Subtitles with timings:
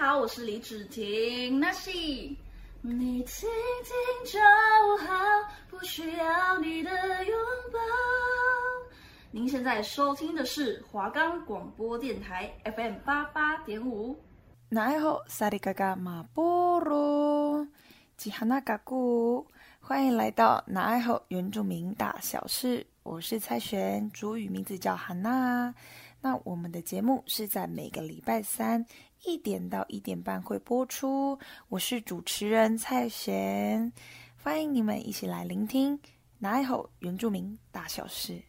[0.00, 1.58] 好，我是李芷婷。
[1.58, 1.90] 那是
[2.80, 3.48] 你听
[3.82, 4.38] 听就
[5.04, 5.12] 好，
[5.68, 6.90] 不需要你的
[7.24, 7.36] 拥
[7.72, 7.78] 抱。
[9.32, 14.16] 您现在收听的是华冈广播电台 FM 八八点五。
[14.68, 17.66] 那爱好萨里嘎嘎马波罗
[18.16, 19.44] 吉哈那嘎古，
[19.80, 22.86] 欢迎来到那爱好原住民大小事。
[23.02, 25.74] 我是蔡璇，主语名字叫哈娜。
[26.20, 28.84] 那我们的节目是在每个礼拜三
[29.24, 31.38] 一点到一点半会播出。
[31.68, 33.92] 我是主持人蔡璇，
[34.42, 35.98] 欢迎你们一起来聆听
[36.38, 38.42] 那爱好原住民大小事。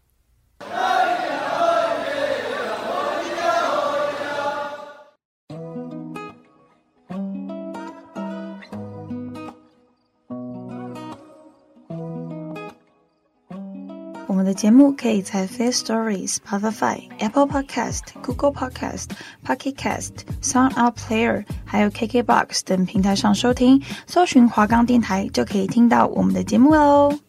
[14.29, 19.07] 我们的节目可以在 Fair Stories、Spotify、Apple Podcast、Google Podcast、
[19.43, 20.11] Pocket Cast、
[20.43, 27.28] Sound Out Player，还有 KKBox 等平台上收听，搜寻华冈电台就可以听到我们的节目喽。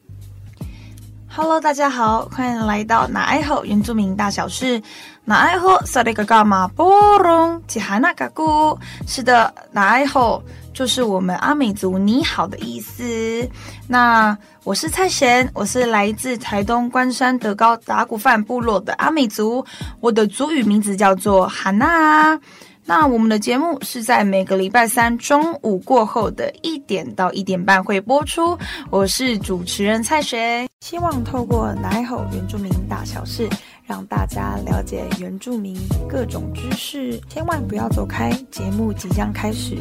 [1.33, 4.83] Hello，大家好，欢迎来到那爱好原住民大小事。
[5.25, 10.43] 那爱好萨里嘎嘎马波隆吉哈那嘎古，是的，那爱好
[10.75, 13.49] 就是我们阿美族你好的意思。
[13.87, 19.65] 那我是蔡贤，我是来自台东关山德高达古范部落的阿美族，
[20.01, 22.37] 我的族语名字叫做哈娜。
[22.91, 28.59] 那我们的节目是在每个礼拜三中午过后的一点到一点半会播出。
[28.91, 33.49] 我是主持人蔡璇，希望透过那爱好原住民大小事，
[33.87, 37.17] 让大家了解原住民各种知识。
[37.29, 39.77] 千万不要走开，节目即将开始。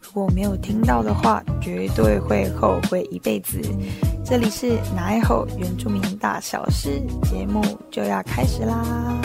[0.00, 3.60] 如果没有听到的话，绝对会后悔一辈子。
[4.24, 7.60] 这里是那爱好原住民大小事，节目
[7.90, 9.20] 就要开始啦。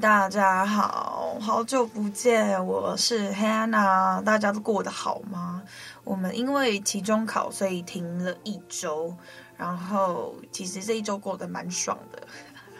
[0.00, 5.62] 大家好，好久不见，我是 Hannah，大家都过得好吗？
[6.04, 9.14] 我们因为期中考，所以停了一周，
[9.58, 12.26] 然后其实这一周过得蛮爽的，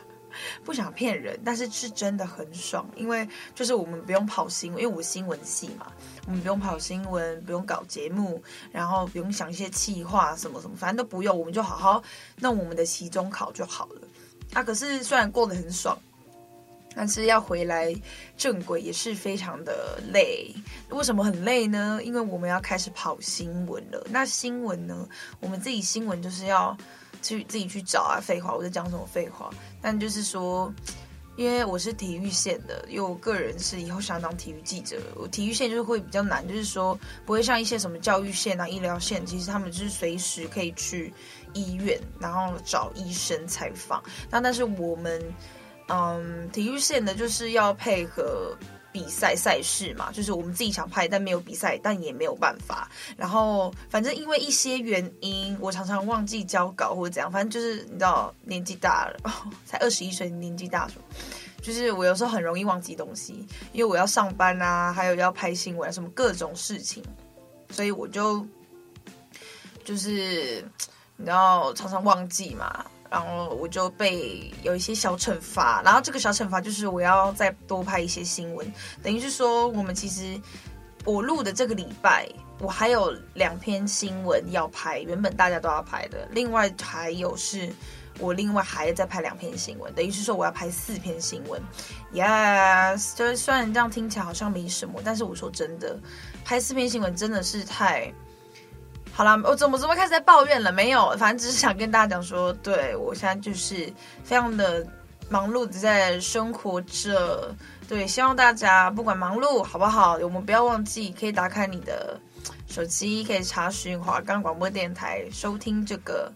[0.64, 5.86] 不想骗人，但是是真的很爽，因为就是我们不用跑新闻，因为我新闻系嘛，
[6.26, 8.42] 我们不用跑新闻，不用搞节目，
[8.72, 12.02] 然后不用想一些企划什么什么，反正都不用，我们就好好
[12.40, 14.00] 弄我们的期中考就好了。
[14.54, 15.96] 啊，可是虽然过得很爽。
[16.94, 17.94] 但是要回来
[18.36, 20.54] 正轨也是非常的累。
[20.90, 22.00] 为什么很累呢？
[22.04, 24.06] 因为我们要开始跑新闻了。
[24.10, 25.08] 那新闻呢？
[25.40, 26.76] 我们自己新闻就是要
[27.20, 28.20] 去自己去找啊。
[28.20, 29.50] 废话，我在讲什么废话？
[29.82, 30.72] 但就是说，
[31.36, 34.96] 因为我是体育线的，因为我个人是以后想当体育记者。
[35.16, 41.12] 我体育线就是会比较难，就是说不会像一些什么教育线啊、医疗线，其实他们就是随时可以去
[41.54, 44.02] 医院，然后找医生采访。
[44.30, 45.20] 那但是我们。
[45.88, 48.56] 嗯，体育线的就是要配合
[48.90, 52.88] 比赛赛事嘛，就是我们自己想拍，但没有比赛，但也没有办法。
[53.16, 59.30] 然后反正因为一些原因，我常常忘记交稿或者怎样，反正就是你知道年纪大了，哦，
[59.66, 60.92] 才二十一岁，年纪大了，
[61.60, 67.02] 就是我有时候很容易忘记东西，因为我要上班啊，还有要拍新闻，什么各种事情，
[67.70, 68.46] 所以我就
[69.84, 70.64] 就是
[71.16, 72.86] 你知道常常忘记嘛。
[73.10, 78.66] 然后我就被有一些小惩罚，然后这个小惩罚就是我要再多拍一些新闻，
[79.02, 80.40] 等于是说我们其实
[81.04, 82.28] 我录的这个礼拜
[82.58, 87.72] 我还有两篇新闻要拍，原本大家都要拍的，另外还有是
[88.18, 91.60] 我另外还要再拍两篇新闻，等于是说我要拍四篇新闻。
[92.12, 95.98] Yes，就虽然这样听起来好像没什么，但是我说真的，
[96.44, 98.12] 拍四篇新闻真的是太。
[99.16, 100.72] 好啦，我怎么怎么开始在抱怨了？
[100.72, 103.86] 没有，反正只是想跟大家讲说，对，我现在就是
[104.24, 104.84] 非常的
[105.28, 107.54] 忙碌的在生活着。
[107.86, 112.18] 对，希望大家不管忙碌好不好，我们不要忘记可以打开你的
[112.66, 116.32] 手机，可以查询华冈广播电台，收听这个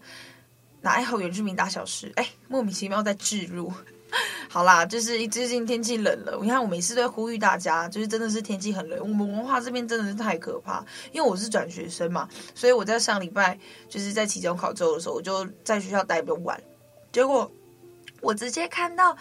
[0.79, 2.13] 那爱好原住民大小事。
[2.15, 3.73] 哎，莫名其妙在置入。
[4.49, 8.99] 好啦，就是最近天气冷了，你看我每次都会呼吁大家，就是真的是天气很冷。
[8.99, 13.57] 我们文化这边真的是太可怕，因为我是转学生嘛，所以我在上礼拜
[13.87, 16.59] 就是在期中考之后的时候，我就在学校待比较晚，
[17.11, 17.51] 结果
[18.21, 19.15] 我直接看到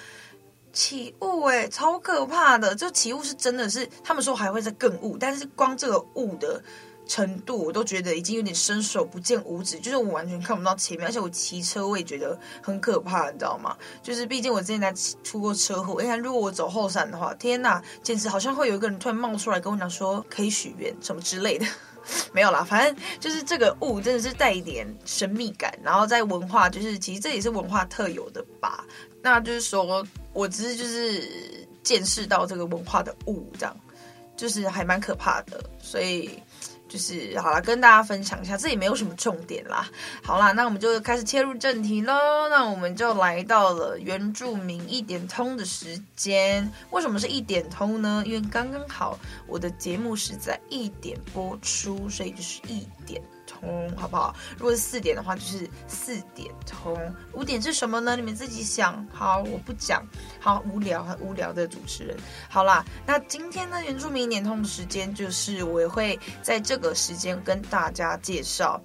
[0.73, 2.75] 起雾，哎，超可怕的！
[2.75, 6.63] 就起雾是真的是，他们说还会再更雾，但是光这个雾的。
[7.09, 13.75] 程度我都觉得已经有点伸手不见五指，就是我完全看不到前面，而且我骑车我也觉得很可怕，你知道吗？
[14.03, 14.93] 就是毕竟我之前在
[15.25, 21.67] 出过车祸，你看如果我走后山的话，天呐，简直好像会有一个人突然冒出来跟我讲说可以许愿什么之类的，
[22.31, 28.85] 没有啦，反正就是这个雾真的是带一点神秘感，然后在文化，就是其实这也是文化特有的吧。
[29.23, 33.75] 那就是说我只是就是见识到这个文化的雾，这样
[34.37, 36.39] 就是还蛮可怕的，所以。
[36.89, 39.89] 就是好了，跟大家分享一下，这也没有什么重点啦。
[40.23, 42.15] 好啦，那我们就开始切入正题喽。
[42.49, 46.71] 那我们就来到了原住民一点通的时间。
[46.91, 48.23] 为什么是一点通呢？
[48.27, 53.23] 因为刚刚好我的节目是在一点播出，所以就是一点。
[53.49, 54.37] 通好不好？
[54.59, 56.97] 如果是四点的话，就是四点通。
[57.33, 58.15] 五点是什么呢？
[58.15, 59.05] 你们自己想。
[59.11, 60.07] 好，我不讲。
[60.39, 62.17] 好无聊，很无聊的主持人。
[62.49, 68.81] 好啦，那今天呢，原住民一点通的时间就是我也会在这个时间跟大家介绍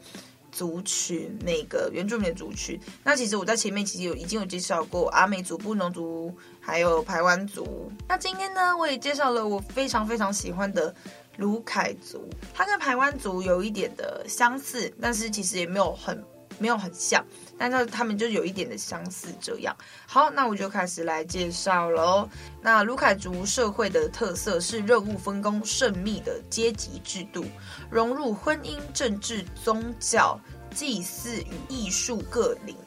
[0.51, 2.79] 族群，那个原住民的族群。
[3.03, 7.91] 那其实我在前面其实有已经有介绍过阿美族、布农族，还有排湾族。
[8.07, 10.93] 那今天呢，我也介绍了我非常非常喜欢的。
[11.37, 16.23] 卢凯族，它跟排湾族有一点的相似，但是其实也没有很
[16.59, 17.25] 没有很像，
[17.57, 19.27] 但是他们就有一点的相似。
[19.41, 19.75] 这样，
[20.05, 22.29] 好，那我就开始来介绍喽。
[22.61, 27.43] 那卢凯族社会的特色是任务分工甚密的阶级制度，
[27.89, 30.39] 融入婚姻、政治、宗教、
[30.73, 32.77] 祭祀与艺术各领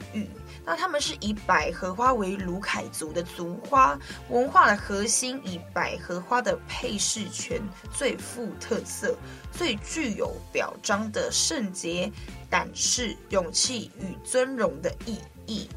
[0.65, 3.99] 那他们是以百合花为鲁凯族的族花，
[4.29, 7.61] 文化的核心以百合花的配饰圈
[7.93, 9.17] 最富特色，
[9.53, 12.11] 最具有表彰的圣洁、
[12.49, 15.69] 胆识、勇气与尊荣的意义。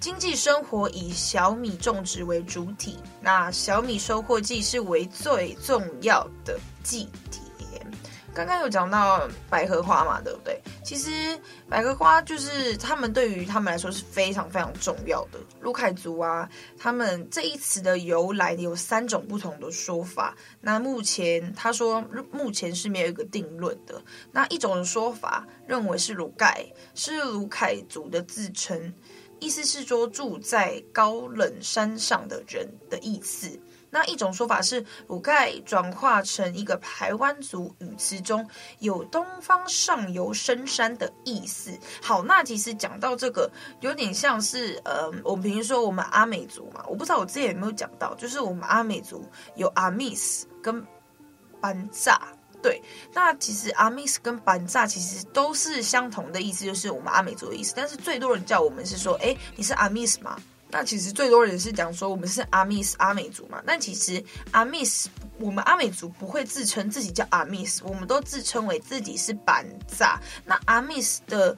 [0.00, 7.43] 经济生活以小米种植为主体，那小米收获季是为最重要的祭典。
[8.34, 10.60] 刚刚有讲到百合花嘛，对不对？
[10.82, 11.38] 其实
[11.68, 15.38] 百合花就是他们对于他们来说是非常非常重要的。
[15.60, 20.36] 鲁凯族啊，他们这一词的由来有三种不同的说法。
[20.60, 22.02] 那目前他说
[22.32, 24.02] 目前是没有一个定论的。
[24.32, 26.66] 那一种说法认为是鲁盖，
[26.96, 28.92] 是鲁凯族的自称，
[29.38, 33.48] 意思是说住在高冷山上的人的意思。
[33.94, 38.44] 那一种说法是鲁凯转化成一个排湾族语词中
[38.80, 41.70] 有东方上游深山的意思。
[42.02, 43.48] 好，那其实讲到这个，
[43.78, 49.24] 有点像是呃，我们平时说我们阿美族嘛，我不知道我之前有没有讲到，就是我们阿美族
[49.54, 50.84] 有阿密斯跟
[51.60, 52.20] 班扎，
[52.60, 52.82] 对，
[53.12, 60.36] 那其实阿密斯跟班扎其实都是相同的意思，就是我们阿美族的意思，但是最多人叫我们是说，哎，你是阿密斯吗？
[60.74, 70.20] 那其实最多人是讲说我们是阿密斯阿美族嘛，但其实阿密斯我们阿美族不会自称自己叫阿密斯，我们都自称为自己是板扎。
[70.44, 71.56] 那阿密斯的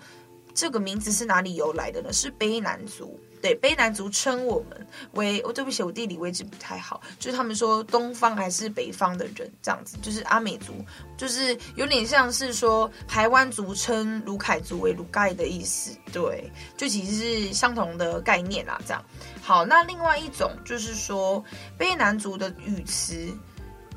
[0.52, 2.12] 这个名字是哪里由来的呢？
[2.12, 3.18] 是卑南族。
[3.46, 10.72] 对，卑南族称我们为，哦、对不起，我地理位置不太好，就是他们说东方还是北方的人这样子，就是阿美族，
[11.16, 19.04] 就是有点像是说台湾族称鲁凯族为鲁盖的意思，对，就其实是相同的概念啦，这样。
[19.40, 21.44] 好，那另外一种就是说
[21.78, 23.32] 卑南族的语词，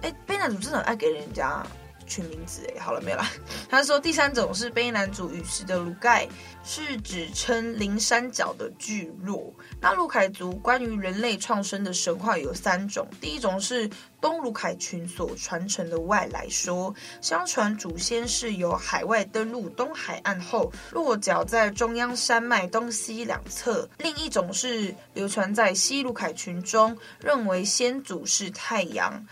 [0.04, 1.66] 哎，卑南族真的很爱给人家。
[2.10, 3.30] 取名字哎，好了没有啦？
[3.70, 6.28] 他说第三种是卑南族语词的鲁盖，
[6.64, 9.54] 是指称灵山脚的聚落。
[9.80, 13.90] 那卢凯族关于人类创生的神话有三种，第一种是
[14.20, 29.24] 东鲁凯群所传承的外来说，相传祖先是由海外登陆东海岸后落脚在中央山脉东西两侧；另一种是流传在西鲁凯群中，认为先祖是太阳。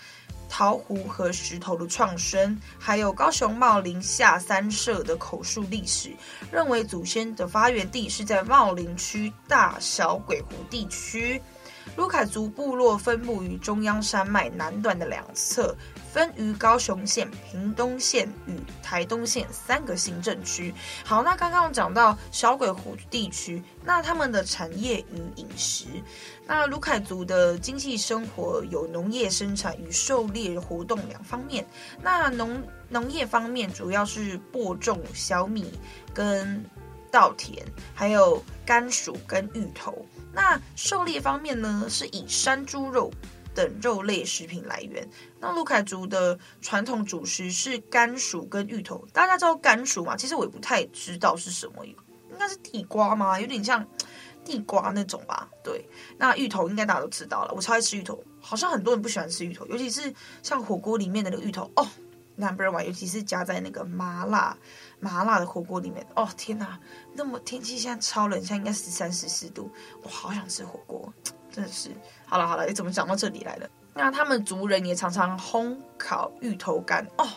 [0.49, 6.15] 桃湖和石头的创生，还有高雄茂林下三社的口述历史，
[6.51, 11.41] 认为祖先的发源地是在茂林区大小鬼湖地区。
[11.95, 15.75] 卢凯族部落分布于中央山脉南段的两侧。
[16.09, 20.73] 分于高雄县、屏东县与台东县三个行政区。
[21.05, 25.85] 好，那刚刚讲到小鬼湖地区，那他们的产业与饮食，
[26.47, 31.63] 那卢凯族的经济生活有农业生产与狩猎活动两方面。
[32.01, 35.71] 那农农业方面主要是播种小米
[36.15, 36.65] 跟
[37.11, 37.63] 稻田，
[37.93, 40.03] 还有甘薯跟芋头。
[40.37, 43.11] 那狩猎方面呢，是以山猪肉。
[43.55, 45.09] 等肉类食品来源。
[45.39, 49.03] 那鲁凯族的传统主食是甘薯跟芋头。
[49.11, 50.15] 大家知道甘薯吗？
[50.15, 51.95] 其实我也不太知道是什么，应
[52.37, 53.41] 该是地瓜吗？
[53.41, 53.83] 有点像
[54.45, 55.49] 地瓜那种吧。
[55.63, 55.83] 对，
[56.19, 57.53] 那芋头应该大家都知道了。
[57.55, 60.13] 我超爱吃芋头，好像很多人不喜欢吃芋头，尤其是
[60.43, 61.87] 像火锅里面的那个芋头哦
[62.35, 64.55] ，Number one，尤其是加在那个麻辣
[64.99, 66.05] 麻辣的火锅里面。
[66.15, 66.79] 哦天哪，
[67.13, 69.71] 那么天气现在超冷，现在应该十三十四度，
[70.03, 71.13] 我好想吃火锅。
[71.51, 71.89] 真的是，
[72.25, 73.69] 好了好了，你怎么讲到这里来了？
[73.93, 77.27] 那他们族人也常常烘烤芋头干哦，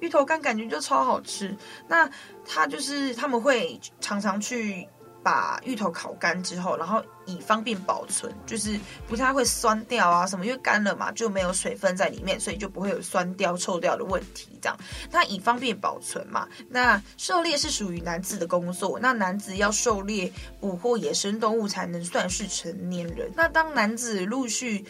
[0.00, 1.56] 芋头干感觉就超好吃。
[1.88, 2.10] 那
[2.44, 4.88] 他就是他们会常常去。
[5.22, 14.48] 把芋头烤干之后，然后以方便保存，就是不太会酸掉啊什么，因为干了嘛，就没有水分在里面，所以就不会有酸掉、臭掉的问题。
[14.62, 14.76] 这样，
[15.10, 16.48] 那以方便保存嘛。
[16.68, 23.30] 那狩猎是属于男子的工作，那男子要狩猎捕获野生动物才能算是成年人。
[23.34, 24.84] 那当男子陆续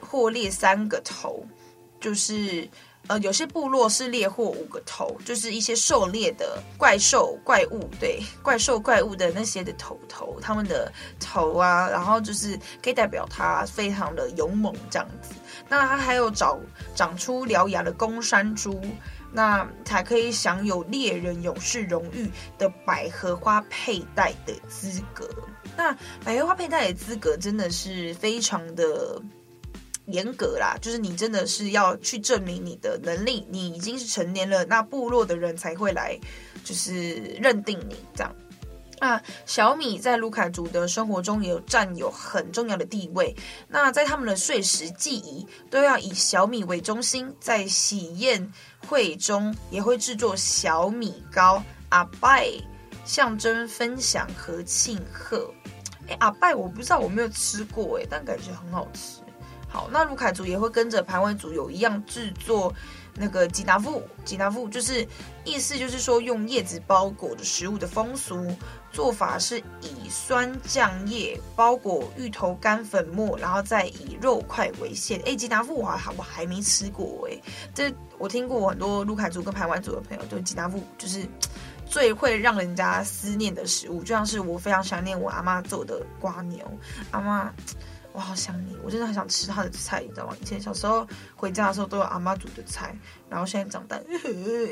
[0.00, 1.44] 获猎三个头，
[2.00, 2.68] 就是。
[3.08, 15.34] 呃，有些部落是猎获五个头，就是一些狩猎的怪兽、怪物，对，怪兽、怪物的那些的头头，他们的头啊，然后就是可以代表他非常的勇猛这样子。
[15.68, 16.58] 那他还有长
[16.94, 18.80] 长出獠牙的公山猪，
[19.32, 25.28] 那才可以享有猎人勇士荣誉的百合花佩戴的资格。
[25.76, 25.92] 那
[26.24, 29.20] 百合花佩戴的资格真的是非常的。
[30.06, 36.18] 严格啦，就是你真的是要去证明你的能力，你已经是成年了，那部落的人才会来，
[36.64, 38.34] 就是认定你这样。
[39.00, 43.34] 那小米在卢卡族的生活中也有占有很重要的地位。
[43.66, 48.52] 那在他们的碎石祭仪都要以小米为中心，在喜宴
[48.86, 52.48] 会中也会制作小米糕阿拜，
[53.04, 55.52] 象征分享和庆贺。
[56.06, 59.20] 哎，阿拜我不知道，我没有吃过哎，但感觉很好吃。
[59.72, 62.70] 好，那卢凯族也会跟着排湾族有一样制作
[63.14, 65.06] 那个吉达富，吉达富就是
[65.46, 68.54] 意思就是说用叶子包裹的食物的风俗
[68.92, 75.18] 做法是以酸酱叶包裹芋头干粉末，然后再以肉块为馅。
[75.24, 77.40] 哎，吉达富我还我还没吃过哎，
[77.74, 81.26] 这我听过很多卢凯族跟排湾族的朋友，就吉达富就是
[81.86, 86.70] 最会让人家思念的食物，就像是我非常想念我阿妈做的瓜牛，
[87.10, 87.50] 阿妈。
[88.14, 90.36] 我好想你，我真的很想吃他的菜，你知道吗？
[90.40, 92.94] 以前小时候回家的时候都有阿妈煮的菜，
[93.28, 93.98] 然后现在长大，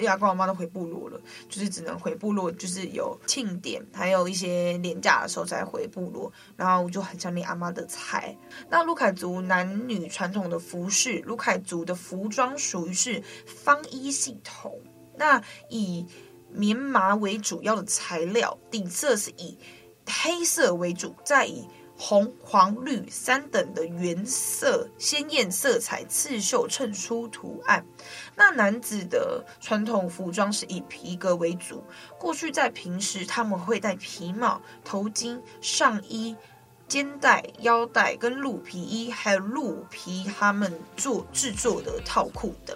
[0.06, 1.18] 阿公阿妈都回部落了，
[1.48, 8.36] 就是只能回部落，就是有庆典，还有一些年假的时候才回部落，然后我就很想念阿妈的菜。
[8.68, 14.78] 那鲁凯族男女传统的服饰，鲁凯族的服装属于是方衣系统，
[15.16, 16.06] 那以
[16.50, 19.56] 棉麻为主要的材料，底色是以
[20.06, 21.66] 黑色为主，再以。
[22.02, 27.84] 红、黄、绿三等的原色鲜艳色彩刺绣衬出图案。
[28.34, 31.84] 那男子的传统服装是以皮革为主。
[32.18, 36.34] 过去在平时他们会戴皮帽、头巾、上衣、
[36.88, 42.74] 肩带、腰带跟鹿皮衣，还有鹿皮他们做制作的套裤等。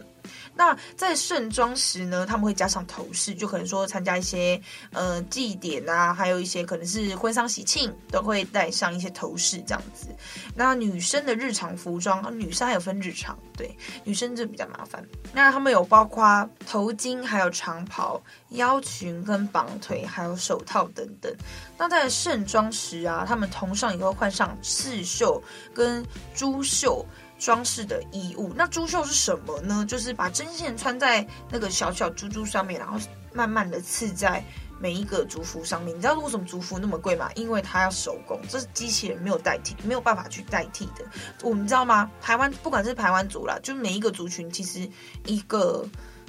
[0.56, 4.60] 那在盛装时呢，他们会加上头饰，就可能说参加一些
[4.92, 10.06] 呃祭典啊，还有一些可能是婚丧喜庆，都会戴上一些头饰这样子。
[10.54, 15.04] 那女生的日常服装，女生还有分日常，对，女生就比较麻烦。
[15.32, 21.34] 那他们有包括头巾，还有长袍、腰裙跟绑腿，还有手套等等。
[21.76, 25.42] 那在盛装时啊，他们头上也会换上刺绣
[25.74, 27.04] 跟珠绣。
[27.44, 29.84] 装饰的衣物，那珠绣是什么呢？
[29.86, 32.98] 就是把针线穿在那个小小珠珠上面，然后
[33.34, 34.42] 慢慢的刺在
[34.80, 35.94] 每一个族服上面。
[35.94, 37.30] 你知道为什么族服那么贵吗？
[37.34, 41.04] 因为它要手工，这是机器人没有代替，没有办法去代替的。
[41.42, 42.10] 我们知道吗？
[42.18, 44.88] 台湾不管是台湾族啦，就每一个族群，其实
[45.26, 45.86] 一个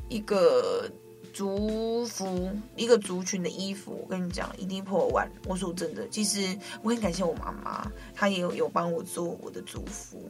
[0.09, 0.91] 一个
[1.31, 5.31] 族服，一个族群的衣服，我跟你讲，一定破万。
[5.45, 10.21] 我说真的，其实我很感谢我妈妈，她也有有帮我做我的族服。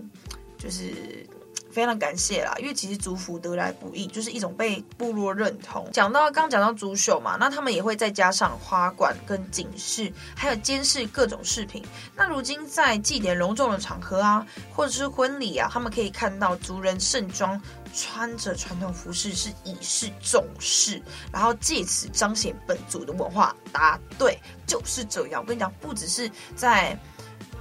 [0.65, 1.23] 就是
[1.69, 5.87] 非常感谢啦，因为其实族服得来不易，就是一种被部落认同。
[5.93, 11.85] 讲到刚讲到族绣嘛，那他们也会再加上花冠跟警示，还有监视各种饰品。
[12.15, 14.43] 那如今在祭典隆重的场合啊，
[14.73, 17.61] 或者是婚礼啊，他们可以看到族人盛装
[17.93, 20.99] 穿着传统服饰，是以示重视，
[21.31, 23.55] 然后借此彰显本族的文化。
[23.71, 25.41] 答对，就是这样。
[25.43, 26.97] 我跟你讲，不只是在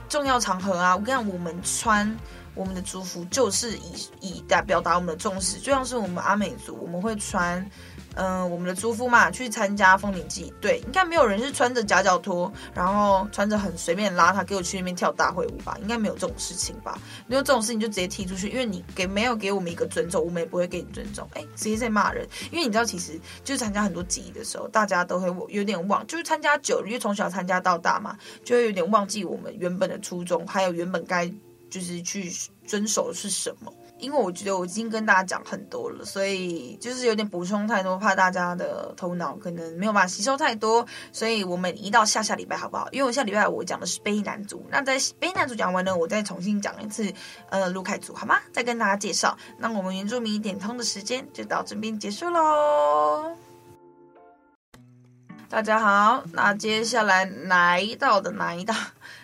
[0.08, 2.16] 重要场合啊，我跟你讲，我们穿。
[2.54, 7.68] 我们的族服就是以以代表达我们的重视，就像是我们阿美族，我们会穿，
[8.14, 10.52] 嗯、我们的族服嘛，去参加风铃祭。
[10.60, 15.76] 对，应该没有人是穿着夹脚拖，然后穿着很随便邋遢，给我去那边跳大会舞吧？
[15.82, 16.96] 应该没有这种事情吧？
[17.26, 21.28] 没有这种事情就直接踢出去，因为你给没有给我们一个尊重，我们也不会给你尊重。
[21.34, 31.32] 哎，直接在骂人，因为你知道，其实就是参加很多祭的时候，大家都会有点忘，就是参加久了，因为从小参加到大嘛，就会有点忘记我们原本的初衷，还有原本该。
[31.74, 32.30] 就是去
[32.64, 33.72] 遵守的是什么？
[33.98, 42.88] 因为我觉得我已经跟大家讲很多了，所以就是有点补充太多，怕大家的头脑可能没有办法吸收太多，所以我们移到下下礼拜好不好？
[42.92, 47.12] 因为我下礼拜我讲的是卑南族，那在卑南族讲完呢，我再重新讲一次
[47.50, 48.38] 呃鲁凯族好吗？
[48.52, 53.36] 再跟大家介绍，那我们原住民点通的时间就到这边结束喽。
[55.48, 58.74] 大家好，那接下来来到的哪一道？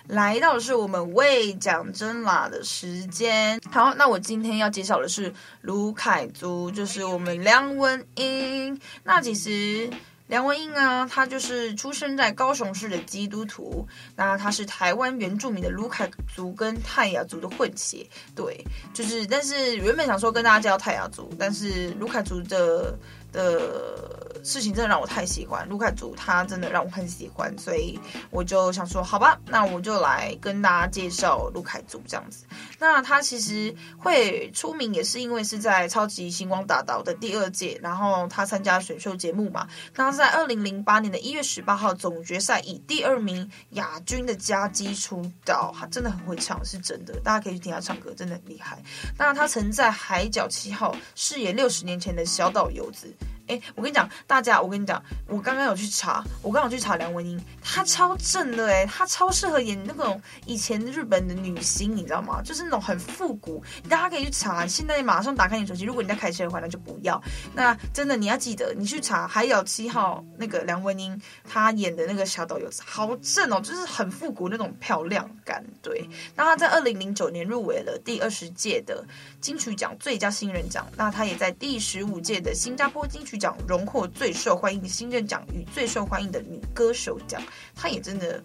[0.07, 3.61] 来到的是我们未讲真啦的时间。
[3.71, 8.79] 好，那我今天要介绍的是卢凯族，就是我们梁文英。
[9.03, 9.91] 那其实
[10.29, 13.87] 梁文英啊，他就是出生在高雄市的基督徒。
[14.15, 18.07] 那他是台湾原住民的卢凯族跟泰雅族的混血。
[18.37, 22.97] 对，就是，但是原本想说跟大家介绍泰雅族，但是卢凯族的。
[23.33, 27.99] 的事情真的让我太喜欢卢凯族，他真的让我很喜欢，所以
[28.31, 32.45] 我就想说，好吧，那我就来跟大家介绍卢凯族这样子。
[32.79, 39.67] 那他其实会出名，也是因为是在超级星光大道的第二届，然后他参加选秀节目嘛。
[39.93, 48.83] 他在二零零八年的一月十八号总决赛以第二名亚军的佳绩出道，他真的很会唱，是真的，大家可以去听他唱歌，真的很厉害。
[49.19, 53.15] 那他曾在海角七号饰演六十年前的小岛游子。
[53.51, 62.41] 哎，我跟你讲，大家，我跟你讲，我刚刚有去查，我刚刚有去查梁文音，她超正的哎，她超适合演那种以前日本的女星，你知道吗？
[62.43, 64.65] 就是那种很复古，大家可以去查。
[64.65, 67.21] 现在马上打开你手机，如果你在开车的话，那就不要。
[67.53, 75.65] 那真的你要记得，你去查海角七号那个梁文音，她演的那个小岛游，好正哦，就是很复古那种漂亮感。
[75.83, 79.05] 对，那她在二零零九年入围了第二十届的
[79.41, 87.43] 金曲奖最佳新人奖，那她也在第十五届的新加坡金曲奖荣获最受欢迎新人奖与最受欢迎的女歌手奖，
[87.75, 88.41] 她也真的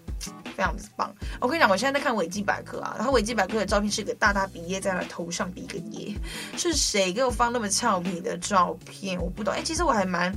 [0.55, 1.13] 非常的棒。
[1.41, 6.15] 我跟你讲，我现在在看维基百科啊，然后维基百科的照片是一个大大鼻耶在她头上比一个耶，
[6.57, 9.21] 是谁给我放那么俏皮的照片？
[9.21, 9.53] 我不懂。
[9.53, 10.33] 哎，其实我还蛮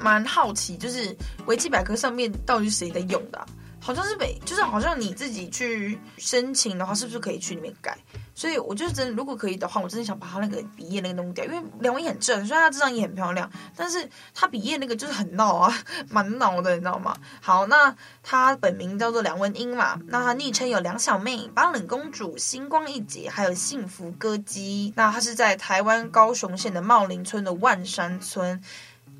[0.00, 1.14] 蛮好奇，就是
[1.46, 3.46] 维基百科上面到底是谁在用的？
[3.78, 7.98] 好像是每，就是好像你自己去申请的话，是不是可以去里面改？
[8.34, 15.74] 所以我就是真的，如果可以的话，我真的想把他那个鼻翼那个弄掉，因为梁文音很正，虽然他这张也很漂亮，但是他笔叶那个就是很闹啊，
[16.08, 17.14] 蛮闹的，你知道吗？
[17.40, 24.92] 好，那他本名叫做梁文英嘛，那他昵称有梁小妹、巴冷公主、星光一姐，还有幸福歌姬。
[24.96, 28.62] 那他是在台湾高雄县的茂林村的万山村，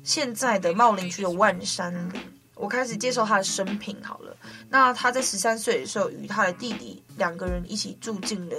[0.03, 2.19] 现在的茂林区的万山里。
[2.63, 4.33] 我开始介绍他的生平好了。
[4.69, 8.55] 那他在十三岁的时候，与他的弟弟两个人一起住进了。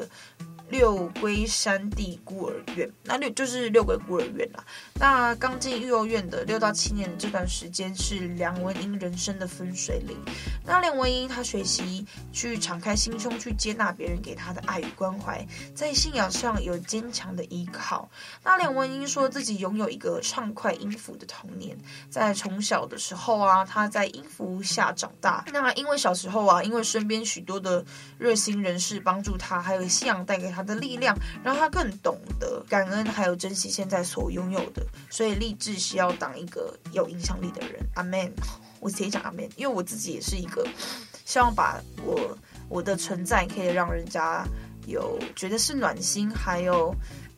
[0.71, 4.65] 六龟山地孤儿院，那六就是六龟孤儿院啦。
[4.95, 10.17] 那刚进幼儿园的六到七年的这段时间是梁文英人生的分水岭。
[10.65, 18.09] 那梁文英他学习去敞开心胸，去接纳别人给他的爱与关怀，在信仰上有坚强的依靠。
[18.43, 21.77] 那梁文英说自己拥有一个畅快音符的童年，
[22.09, 25.45] 在从小的时候啊，他在音符下长大。
[25.53, 27.85] 那因为小时候啊，因为身边许多的
[28.19, 37.85] 热心人士帮助他，还有信仰带给他的力量，让他更懂得感恩，还有珍惜现在所拥有的，所以立志是要当一个有影响力的人。
[37.95, 38.33] 阿门，
[38.81, 40.67] 我自己讲阿门，因为我自己也是一个
[41.25, 42.39] 希望把我
[42.69, 44.47] 我的存在可以让人家
[44.87, 46.95] 有觉得是暖心，还有。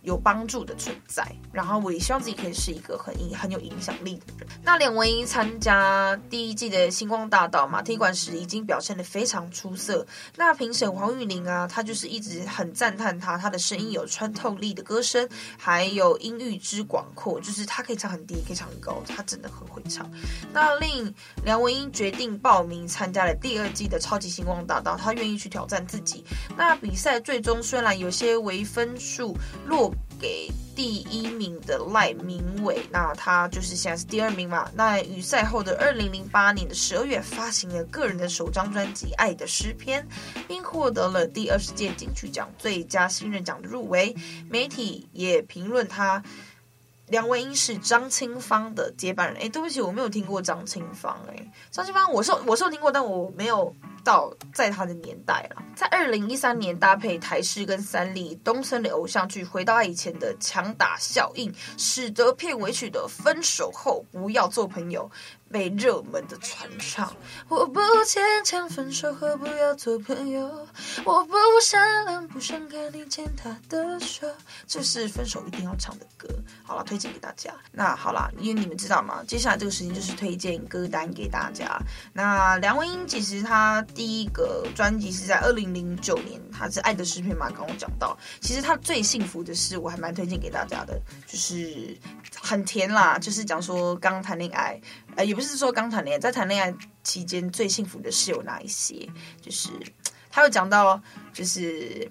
[0.06, 4.46] 有帮助的存在，然后我也希望自己可以是一个很很有影响力的人。
[4.62, 10.06] 那梁文音参加第一季的星光大道马踢馆时，已经表现得非常出色。
[10.36, 20.08] 那评审黄玉玲啊，她就是一直很赞叹她，她的声音有穿透力的歌声，还有音域之广阔，就是她可以唱很低，可以唱很高，她真的很会唱。
[20.52, 26.24] 那令梁文音决定报名参加了第二季的超级星光大道，她愿意去挑战自己。
[26.56, 29.92] 那比赛最终虽然有些微分数落。
[30.18, 34.70] 给第一名的赖明伟，那他就是现在是第二名嘛。
[34.74, 40.02] 那与赛后的二零零八年的十二月，发行了个人的首张专辑《爱的诗篇》，
[40.48, 44.16] 并获得了第二十届金曲奖最佳新人奖的入围。
[44.48, 46.22] 媒体也评论他，
[47.08, 49.42] 梁文音是张清芳的接班人。
[49.42, 51.18] 哎，对不起，我没有听过张清芳。
[51.28, 53.74] 哎，张清芳，我是我是有听过，但我没有。
[54.06, 65.10] 到在他的年代了，在二零一三年搭配台视跟三立东森的偶像剧《回到以前》的强打效应，使得片尾曲的《分手后不要做朋友》。
[65.48, 67.14] 被热门的传唱，
[67.48, 70.66] 我不坚强，分手后不要做朋友。
[71.04, 74.26] 我不善良，不想看你牵他的手。
[74.66, 76.28] 这是分手一定要唱的歌。
[76.64, 77.54] 好了，推荐给大家。
[77.70, 79.22] 那好了，因为你们知道吗？
[79.28, 81.80] 接下来这个时间就是推荐歌单给大家。
[82.12, 88.16] 那梁文音其实她第一个专辑是在二零零九年，他是《爱的诗篇》嘛，刚刚讲到。
[88.42, 91.96] 其实他最幸福的事，我还蛮推荐给大家的，就是
[92.38, 94.78] 很甜啦，就是讲说刚谈恋爱，
[95.16, 99.08] 呃，也不是说刚谈恋爱，在谈恋爱期间最幸福的事有哪一些？
[99.40, 99.70] 就是
[100.30, 101.00] 他有讲到，
[101.32, 102.06] 就是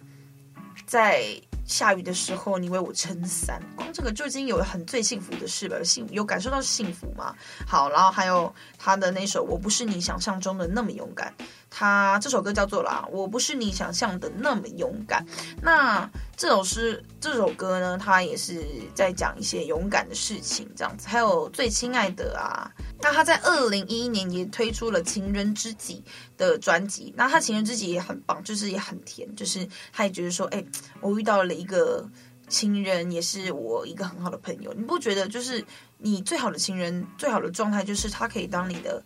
[0.88, 1.24] 在。
[1.68, 5.84] 下雨的时候，你为我撑伞，光这个就已经有很最幸福的事了。
[5.84, 7.36] 幸有感受到幸福吗？
[7.66, 11.34] 好，然后还有他的那首《我不是你想象中的那么勇敢》，
[11.78, 15.22] 他这首歌叫做啦《我不是你想象的那么勇敢》。
[15.62, 21.10] 那这首诗这首歌呢，他也是在讲一些勇敢的事情，这样子。
[21.10, 22.72] 还有最亲爱的啊。
[23.02, 26.02] 那他在二零一一年也推出了《情人知己》
[26.40, 30.64] 的专辑，那他《情人知己》也很棒，就是也很甜，就是他也觉得说，哎，
[31.02, 32.10] 我遇到了一个
[32.48, 34.74] 情人，也是我一个很好的朋友。
[34.74, 35.62] 你不觉得，就是
[35.98, 39.04] 你最好的情人，最好的状态，就是他可以当你的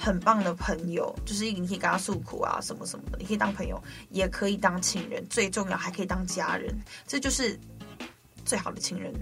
[0.00, 6.74] 很棒的朋友，就是你可以跟他诉苦啊，什么什么的，你可以当朋友，也可以当情人，最重要还可以当家人，
[7.06, 7.60] 这就是
[8.42, 9.12] 最好的情人。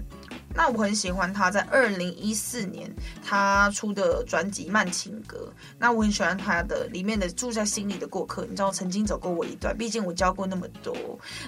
[0.53, 2.91] 那我很喜欢他在二零一四年
[3.23, 5.51] 他出的专辑《慢情歌》。
[5.77, 10.93] 那我很喜欢他的里面的住在心里的过客，你知道曾经走过我一段，毕竟我教过那么多，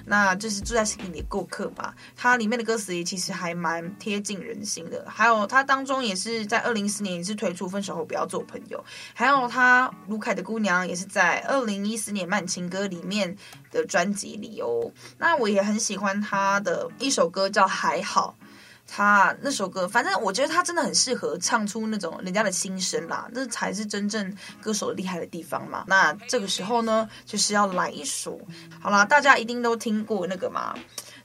[0.06, 1.92] 那就是住在心里的过客嘛。
[2.16, 5.04] 它里面的歌词也其实还蛮贴近人心的。
[5.08, 8.82] 还有他当中也是在二零一四年也是推出分手后不要做朋友。
[9.14, 13.36] 还有他卢凯的姑娘也是在二零一四年《慢情歌》里面
[13.70, 14.90] 的专辑里哦。
[15.18, 18.34] 那我也很喜欢他的一首歌叫《还好》。
[18.94, 25.84] 他那首歌，反正我觉得他真的很适合唱出那种人家的心声啦，那才是真正歌手厉害的地方嘛。
[25.86, 28.38] 那这个时候呢，就是要来一首，
[28.78, 30.74] 好啦，大家一定都听过那个嘛。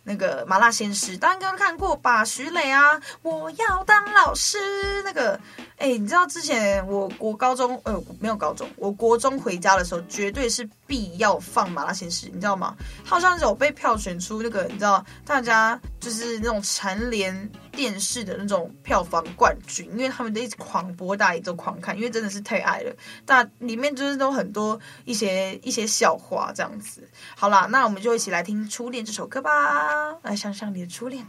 [0.09, 2.23] 那个麻辣鲜师，当然刚看过吧？
[2.23, 4.57] 徐磊啊，我要当老师。
[5.03, 5.37] 那个，
[5.77, 12.73] 哎，你知道之前我国高中，呃，没有高中，我国中回家的时候，绝对是必要放麻辣鲜师，你知道吗？
[13.03, 22.91] 好像有被票选出那个，你知道，大家就是那种蝉联电视的那种票房冠军，因为他们都一直狂播，大家也都狂看，因为真的是太爱了。
[23.23, 27.07] 但里面就是都很多一些一些笑话这样子。
[27.35, 31.23] 好啦，那我们就一起来听《初恋》这首歌吧，来想想你的初恋。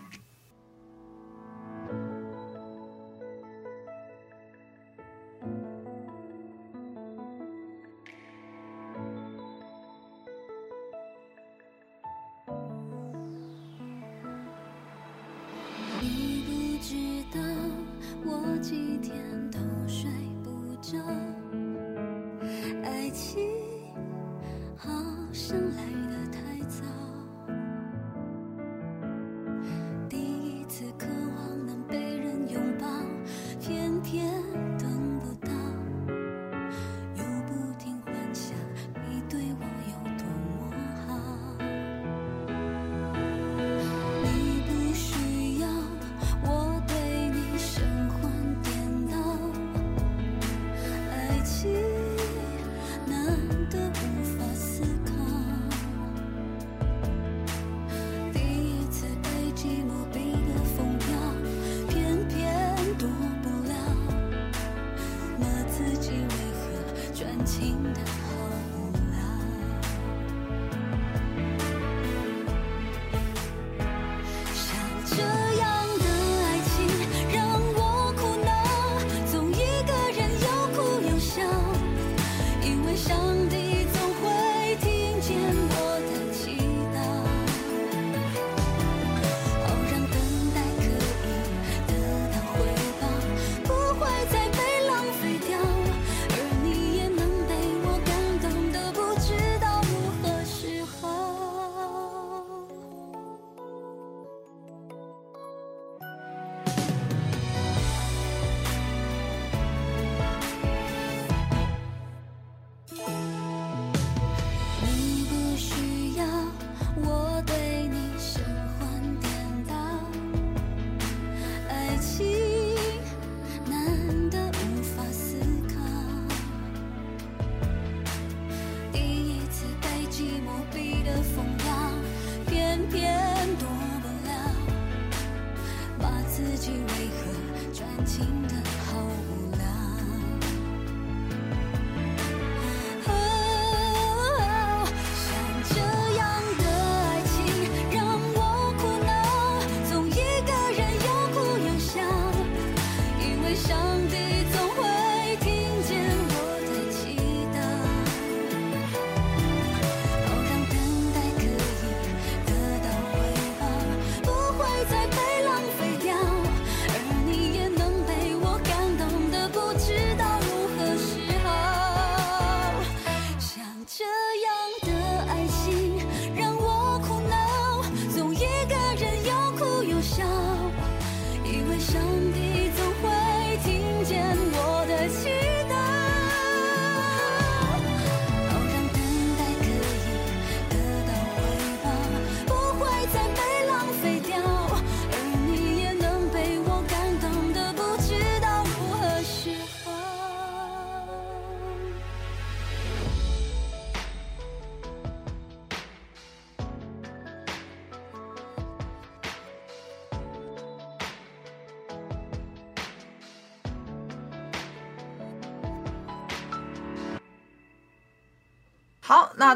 [136.38, 137.32] 自己为何
[137.72, 138.54] 专情的
[138.86, 139.47] 毫无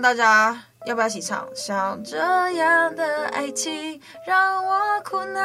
[0.01, 1.49] 大家要不要一起唱？
[1.55, 2.17] 像这
[2.53, 5.41] 样的爱情让我苦恼，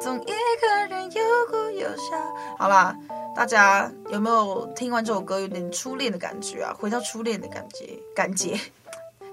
[0.00, 2.16] 总一个人又哭又笑。
[2.58, 2.96] 好啦，
[3.36, 6.74] 大家有没有听完这首歌有点初恋的感觉啊？
[6.78, 8.58] 回到初恋的感觉，感觉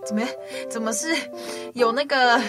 [0.05, 0.23] 怎么
[0.69, 1.15] 怎么是
[1.73, 2.41] 有那个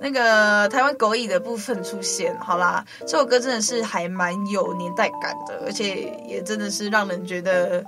[0.00, 2.36] 那个台湾狗语的部分出现？
[2.40, 7.84] 好啦，这首歌真的是还蛮有年代感的，而且也真的是让人觉得。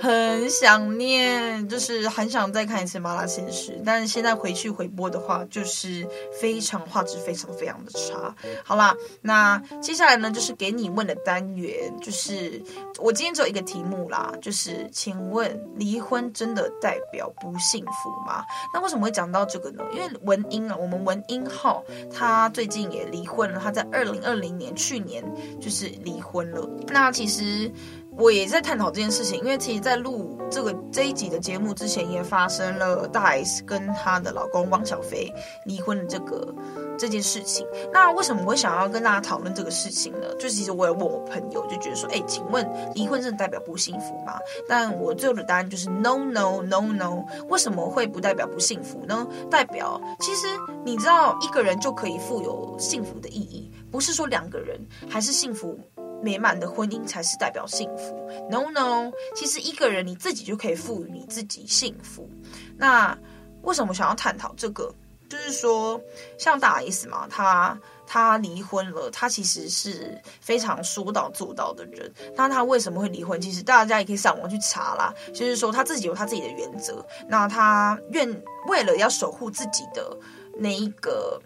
[0.00, 6.06] 很想念，就是很想再看一次《麻辣鲜师》，但是现在回去回播的话，就是
[6.40, 8.34] 非常画质非常非常的差。
[8.64, 12.60] 好啦，那接下来呢，就是给你问的单元，就是
[12.98, 18.44] 我今天只有一个题目啦，就是请问离婚真的代表不幸福吗？
[18.74, 19.84] 那为什么会讲到这个呢？
[19.92, 25.24] 因为文英啊，我们文英号他最近也离婚了，他在二零二零年去年
[25.60, 26.68] 就是离婚了。
[26.88, 27.70] 那其实。
[28.16, 35.32] 我也在探讨这件事情，因为其实，在录这个这一集的节目之前，也发生了大 S 跟她的老公汪小菲
[35.66, 36.54] 离婚的这个
[36.96, 37.66] 这件事情。
[37.92, 40.32] 那为什么我想要跟大家讨论这个事情呢？
[40.38, 44.38] 就其实我有问我朋友，就觉得说，哎，请问离婚真的代表不幸福吗？
[44.68, 47.24] 但我最后的答案就是 no no no no。
[47.48, 49.26] 为什么会不代表不幸福呢？
[49.50, 50.46] 代表其实
[50.84, 54.78] 你知道，一个人就可以富有幸福的意义，不是说两个人
[55.10, 55.76] 还是幸福。
[56.24, 58.28] 美满的婚姻才是代表幸福。
[58.50, 62.28] No No，其实一个人你自己就可以赋予你自己幸福。
[62.76, 63.16] 那
[63.62, 64.92] 为什么想要探讨这个？
[65.26, 66.00] 就是说，
[66.38, 72.12] 像大 S 嘛，他他离婚了，他其实是非常说到做到的人。
[72.36, 73.40] 那他为什么会离婚？
[73.40, 75.12] 其实大家也可以上网去查啦。
[75.32, 77.04] 就是说，他自己有他自己的原则。
[77.26, 78.28] 那他愿
[78.68, 80.16] 为了要守护自己的
[80.58, 81.40] 那一个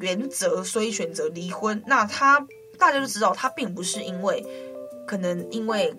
[0.00, 1.82] 原则，所以选择离婚。
[1.86, 2.46] 那他。
[2.78, 4.44] 大家都知道，他并不是因为
[5.06, 5.94] 可能因为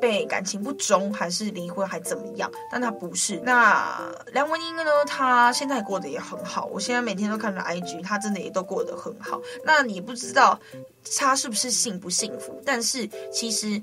[0.00, 2.50] 被感情不忠，还是离婚，还怎么样？
[2.70, 3.40] 但他不是。
[3.44, 3.98] 那
[4.32, 4.84] 梁文音呢？
[5.06, 6.66] 他现在过得也很好。
[6.66, 9.40] 我现在每天都看着 IG，他真的也都过得很好。
[9.64, 10.60] 那你不知道
[11.16, 12.60] 他是不是幸不幸福？
[12.64, 13.82] 但是其实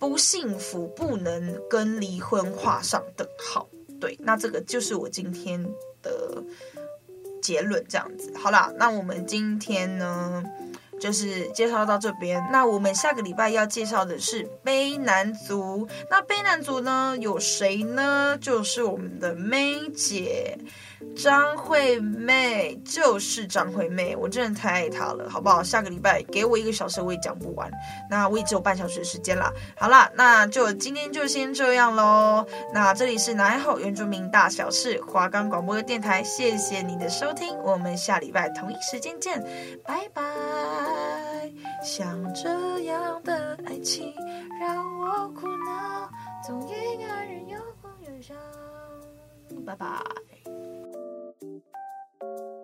[0.00, 3.68] 不幸福不能跟离婚画上等号。
[4.00, 5.64] 对，那这个就是我今天
[6.02, 6.42] 的
[7.40, 7.82] 结论。
[7.88, 10.42] 这样子，好啦，那我们今天呢？
[11.00, 15.86] 就是介绍到这边，那我们下个礼拜要介绍的是卑南族。
[16.10, 18.38] 那卑南族呢，有谁呢？
[18.40, 20.58] 就是我们的 May 姐。
[21.16, 25.62] 张惠妹就是张惠妹，我真的太爱她了，好不好？
[25.62, 27.70] 下个礼拜给我一个小时，我也讲不完。
[28.10, 29.50] 那我也只有半小时的时间啦。
[29.76, 32.46] 好啦，那就今天就先这样喽。
[32.72, 39.42] 那这里是南后原住民大小事华冈广播的电台，谢谢你的收听，我们下礼拜同一时间见，
[39.84, 40.22] 拜拜。
[41.82, 44.12] 像这样的爱情
[44.60, 46.10] 让我苦恼，
[46.46, 48.34] 总一个人又哭又笑，
[49.64, 49.86] 拜拜。
[51.40, 51.62] Thank
[52.22, 52.55] you.